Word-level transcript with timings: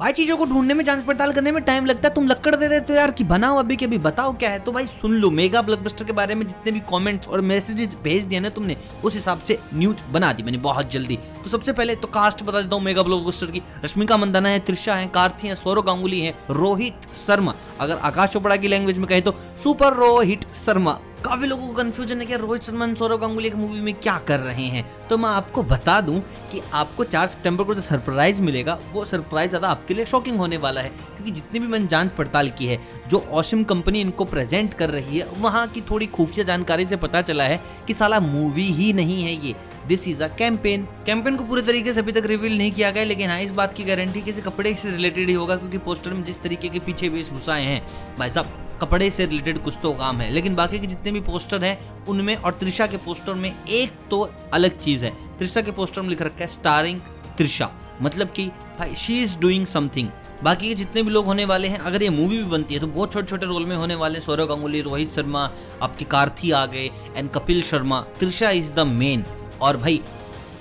भाई, 0.00 0.12
चीज़ों 0.12 0.36
को 0.36 0.44
ढूँढने 0.46 0.74
में, 0.74 0.84
जाँच 0.84 1.02
पड़ताल 1.04 1.32
करने 1.32 1.52
में 1.52 1.62
टाइम 1.62 1.86
लगता 1.86 2.08
है। 2.08 2.14
तुम 2.14 2.28
लक्कड़ 2.28 2.54
दे 2.56 2.68
देते 2.68 2.92
हो 2.92 2.98
यार 2.98 3.10
कि 3.10 3.24
बनाओ 3.24 3.58
अभी 3.58 3.76
के 3.76 3.84
अभी 3.84 3.98
बताओ 3.98 4.32
क्या 4.32 4.50
है। 4.50 4.58
तो 4.58 4.72
भाई, 4.72 4.86
सुन 4.86 5.12
लो, 5.12 5.30
मेगा 5.30 5.62
ब्लॉकबस्टर 5.62 6.04
के 6.04 6.12
बारे 6.12 6.34
में 6.34 6.46
जितने 6.46 6.72
भी 6.72 6.80
कमेंट्स 6.80 7.28
और 7.28 7.40
मैसेजेस 7.40 7.96
भेज 8.04 8.22
दिए 8.22 8.40
ना 8.40 8.48
तुमने, 8.48 8.76
उस 9.04 9.14
हिसाब 9.14 9.42
से 9.42 9.58
न्यूज़ 9.74 10.12
बना 10.12 10.32
दी 10.32 10.42
मैंने 10.42 10.58
बहुत 10.58 10.90
जल्दी। 10.90 11.16
तो 11.16 11.50
सबसे 11.50 11.72
पहले 11.72 11.96
तो 11.96 12.08
कास्ट 12.08 12.42
बता 12.42 12.60
देता 12.60 12.76
हूँ 12.76 12.84
मेगा 12.84 13.02
ब्लॉकबस्टर 13.02 13.46
की। 13.46 13.62
रश्मिका 13.84 14.16
मंदाना 14.16 14.48
है 14.48 14.58
त्रिशा 14.58 14.94
है 14.94 15.06
कार्थी 15.08 15.48
है, 15.48 15.54
सौरव 15.54 15.82
गांगुली 15.82 16.20
है, 16.20 16.34
रोहित 16.50 17.14
शर्मा। 17.14 17.54
अगर 17.80 17.98
आकाश 17.98 18.30
चोपड़ा 18.30 18.56
की 18.56 18.68
लैंग्वेज 18.68 18.98
में 18.98 19.06
कहे 19.06 19.20
तो 19.20 19.34
सुपर 19.62 19.94
रोहित 19.94 20.54
शर्मा। 20.54 20.98
काफ़ी 21.24 21.46
लोगों 21.46 21.66
को 21.68 21.72
कंफ्यूजन 21.74 22.20
है 22.20 22.26
कि 22.26 22.36
रोहित 22.36 22.62
शर्मा 22.62 22.86
सौरव 22.94 23.18
गांगुली 23.18 23.46
एक 23.48 23.54
मूवी 23.54 23.80
में 23.80 23.92
क्या 23.94 24.16
कर 24.18 24.40
रहे 24.40 24.64
हैं। 24.64 24.84
तो 25.08 25.16
मैं 25.18 25.28
आपको 25.30 25.62
बता 25.62 26.00
दूँ 26.00 26.20
कि 26.52 26.60
आपको 26.74 27.04
4 27.04 27.26
सितंबर 27.26 27.64
को 27.64 27.74
जो 27.74 27.80
सरप्राइज़ 27.80 28.40
मिलेगा, 28.42 28.78
वो 28.92 29.04
सरप्राइज़ 29.04 29.50
ज़्यादा 29.50 29.68
आपके 29.68 29.94
लिए 29.94 30.04
शॉकिंग 30.04 30.38
होने 30.38 30.56
वाला 30.56 30.80
है, 30.80 30.88
क्योंकि 30.88 31.30
जितनी 31.30 31.60
भी 31.60 31.66
मैंने 31.66 31.86
जाँच 31.86 32.10
पड़ताल 32.18 32.48
की 32.50 32.66
है, 32.66 32.78
जो 33.08 33.24
ऑशिम 33.30 33.64
कंपनी 33.64 34.00
इनको 34.00 34.24
प्रेजेंट 34.24 34.74
कर 34.74 34.90
रही 34.90 35.18
है, 35.18 35.26
वहाँ 35.38 35.66
की 35.66 35.80
थोड़ी 35.90 36.06
खुफिया 36.08 36.44
जानकारी 36.44 36.86
से 36.86 36.96
पता 36.96 37.22
चला 37.22 37.44
है 37.44 37.60
कि 37.86 37.94
साला 37.94 38.20
मूवी 38.20 38.66
ही 38.72 38.92
नहीं 38.92 39.22
है 39.22 39.34
ये। 39.46 39.54
This 39.88 40.08
is 40.08 40.22
a 40.22 40.28
campaign 40.38 40.86
campaign 41.06 41.36
को 41.36 41.44
पूरे 41.44 41.62
तरीके 41.62 41.92
से 41.92 42.00
अभी 42.00 42.12
तक 42.12 42.26
रिवील 42.26 42.56
नहीं 42.58 42.72
किया 42.72 42.90
गया, 42.90 43.04
लेकिन 43.04 43.30
हाँ 43.30 43.40
इस 43.40 43.52
बात 43.52 43.74
की 43.74 43.84
गारंटी 43.84 44.22
किसी 44.22 44.42
कपड़े 44.42 44.74
से 44.74 44.90
रिलेटेड 44.90 45.28
ही 45.28 45.34
होगा, 45.34 45.56
क्योंकि 45.56 45.78
पोस्टर 45.78 46.10
में 46.10 46.24
जिस 46.24 46.42
तरीके 46.42 46.68
के 46.68 46.78
पीछे 46.80 47.08
वेशभूषाएँ 47.08 47.64
हैं, 47.66 47.82
भाई 48.18 48.30
साहब, 48.30 48.58
कपड़े 48.80 49.10
से 49.10 49.24
रिलेटेड 49.26 49.58
कुछ 49.58 49.76
तो 49.82 49.92
काम 49.94 50.20
है, 50.20 50.30
लेकिन 50.30 50.54
बाकी 50.56 50.78
के 50.78 50.86
जितने 50.86 51.09
भी 51.12 51.20
पोस्टर 51.20 51.64
हैं, 51.64 52.06
उनमें 52.06 52.36
और 52.36 52.52
त्रिशा 52.52 52.86
के 52.86 52.96
पोस्टर 52.96 53.34
में 53.34 53.64
एक 53.68 53.92
तो 54.10 54.30
अलग 54.54 54.78
चीज़ 54.78 55.04
है। 55.04 55.38
त्रिशा 55.38 55.60
के 55.60 55.70
पोस्टर 55.70 56.02
में 56.02 56.08
लिख 56.08 56.22
रखा 56.22 56.40
है 56.40 56.46
स्टारिंग 56.46 57.00
त्रिशा। 57.36 57.70
मतलब 58.02 58.30
कि, 58.30 58.46
भाई 58.78 58.94
शी 58.94 59.22
इज़ 59.22 59.38
डूइंग 59.38 59.66
समथिंग 59.66 60.08
बाकी 60.42 60.74
जितने 60.74 61.02
भी 61.02 61.10
लोग 61.10 61.24
होने 61.24 61.44
वाले 61.44 61.68
हैं, 61.68 61.78
अगर 61.78 62.02
ये 62.02 62.08
मूवी 62.08 62.36
भी 62.36 62.44
बनती 62.44 62.74
है 62.74 62.80
तो 62.80 62.86
बहुत 62.86 63.12
छोटे 63.12 63.26
छोटे 63.26 63.46
रोल 63.46 63.66
में 63.66 63.76
होने 63.76 63.94
वाले 63.94 64.20
सौरव 64.20 64.46
गांगुली, 64.46 64.80
रोहित 64.80 65.12
शर्मा, 65.12 65.50
आपके 65.82 66.04
कार्थी 66.04 66.50
आ 66.50 66.66
गए 66.66 66.90
and 67.16 67.30
Kapil 67.30 67.62
Sharma. 67.62 68.00
Trisha 68.18 68.50
is 68.50 68.72
the 68.74 68.80
main 68.80 69.24
और 69.60 69.76
भाई 69.76 70.00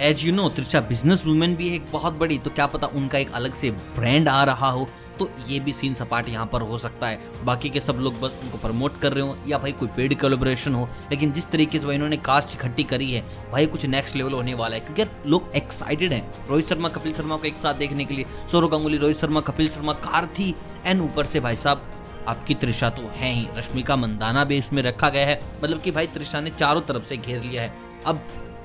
as 0.00 0.24
you 0.24 0.32
know 0.34 0.48
Trisha 0.48 0.80
business 0.80 1.24
women 1.26 1.54
भी 1.56 1.68
है 1.68 1.78
बहुत 1.90 2.14
बड़ी 2.14 2.38
तो 2.38 2.50
क्या 2.50 2.66
पता 2.66 2.86
उनका 2.86 3.18
एक 3.18 3.32
अलग 3.32 3.52
से 3.52 3.70
ब्रांड 3.70 4.28
आ 4.28 4.42
रहा 4.44 4.68
हो 4.68 4.88
तो 5.18 5.28
ये 5.48 5.60
भी 5.60 5.72
सीन 5.72 5.94
सपाट 5.94 6.28
यहाँ 6.28 6.46
पर 6.46 6.62
हो 6.62 6.78
सकता 6.78 7.06
है। 7.06 7.18
बाकी 7.44 7.68
के 7.70 7.80
सब 7.80 7.98
लोग 8.00 8.20
बस 8.20 8.38
उनको 8.44 8.58
प्रमोट 8.58 8.98
कर 9.00 9.12
रहे 9.12 9.26
हो, 9.26 9.36
या 9.48 9.58
भाई 9.58 9.72
कोई 9.72 9.88
पेड 9.88 10.18
कोलेबोरेशन 10.20 10.74
हो, 10.74 10.88
लेकिन 11.10 11.32
जिस 11.32 11.48
तरीके 11.50 11.78
से 11.78 11.94
इन्होंने 11.94 12.16
कास्ट 12.16 12.54
इकट्ठी 12.54 12.82
करी 12.84 13.10
है, 13.12 13.22
भाई 13.52 13.66
कुछ 13.66 13.86
नेक्स्ट 13.86 14.16
लेवल 14.16 14.32
होने 14.32 14.54
वाला 14.54 14.76
है। 14.76 14.80
क्योंकि 14.80 15.30
लोग 15.30 15.50
एक्साइटेड 15.56 16.12
हैं 16.12 16.48
रोहित 16.48 16.68
शर्मा, 16.68 16.88
कपिल 16.88 17.12
शर्मा 17.12 17.36
को 17.36 17.46
एक 17.46 17.56
साथ 17.56 17.74
देखने 17.74 18.04
के 18.04 18.14
लिए। 18.14 18.26
सौरव 18.52 18.68
गांगुली, 18.68 18.98
रोहित 18.98 19.18
शर्मा, 19.18 19.40
कपिल 19.40 19.68
शर्मा, 19.68 19.92
कार्थी 20.04 20.54
एंड 20.86 21.00
ऊपर 21.02 21.26
से 21.26 21.40
भाई 21.40 21.56
साहब, 21.56 21.90
आपकी 22.28 22.54
त्रिशा 22.54 22.90
तो 22.90 23.10
है 23.16 23.32
ही। 23.32 23.46
रश्मिका 23.56 23.96
मंदाना 23.96 24.44
भी 24.44 24.58
इसमें 24.58 24.82
रखा 24.82 25.08
गया 25.08 25.26
है। 25.26 25.40
मतलब 25.64 25.80
कि 25.80 25.90
भाई 25.90 26.06
त्रिशा 26.06 26.40
ने 26.40 26.50
चारों 26.50 26.80
तरफ़ 26.82 27.04
से 27.04 27.16
घेर 27.16 27.42
लिया 27.42 27.62
है। 27.62 27.72
अब 28.06 28.22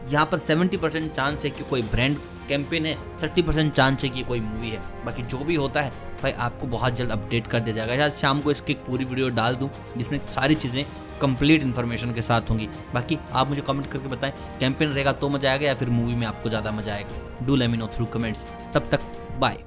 यहाँ 0.10 0.26
पर 0.26 0.40
70 0.40 0.78
परसेंट 0.78 1.12
चांस 1.12 1.44
है 1.46 1.50
कि 1.50 1.64
कोई 1.64 1.82
ब्रांड 1.84 2.18
कैंपेन 2.48 2.86
है 2.86 2.98
30 3.20 3.42
परसेंट 3.42 3.74
चांस 3.74 4.04
है 4.04 4.10
कि 4.10 4.24
कोई 4.24 4.40
मूवी 4.40 4.70
है। 4.70 4.82
बाकी 5.06 5.24
जो 5.24 5.38
भी 5.38 5.56
होता 5.56 5.82
है, 5.82 5.92
भाई 6.22 6.32
आपको 6.32 6.68
बहुत 6.68 6.96
जल्द 6.96 7.12
अपडेट 7.12 7.48
कर 7.48 7.60
दिया 7.60 7.76
जाएगा। 7.76 7.96
शायद 7.98 8.14
शाम 8.14 8.42
को 8.42 8.52
इसकी 8.52 8.74
पूरी 8.88 9.06
वीडियो 9.06 9.30
डाल 9.32 9.56
दूँ, 9.56 9.70
जिसमें 9.98 10.20
सारी 10.28 10.56
चीज़ें 10.56 10.86
कंप्लीट 11.22 11.64
इन्फॉर्मेशन 11.64 12.14
के 12.14 12.22
साथ 12.22 12.50
होंगी। 12.50 12.68
बाकी 12.94 13.18
आप 13.32 13.50
मुझे 13.50 13.62
कमेंट 13.62 13.92
करके 13.92 14.08
बताएँ 14.08 14.34
कैंपेन 14.60 14.90
रहेगा 14.90 15.14
तो 15.14 15.30
मज़ा 15.30 15.52
आएगा 15.52 15.68
या 15.68 15.74
फिर 15.74 15.90
मूवी 15.90 16.16
में 16.16 16.28
आपको 16.28 16.50
ज़्यादा 16.50 16.72
मज़ा 16.72 16.94
आएगा। 16.94 17.46
Do 17.46 17.56
let me 17.56 17.78
know 17.78 17.88
through 17.88 18.06
comments 18.06 18.48
तब 18.74 18.90
तक 18.92 19.12
बाय 19.40 19.58